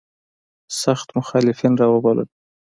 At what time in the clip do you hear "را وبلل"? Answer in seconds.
1.79-2.27